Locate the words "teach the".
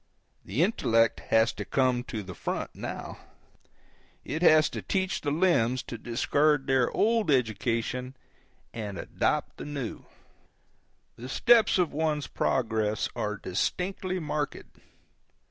4.81-5.29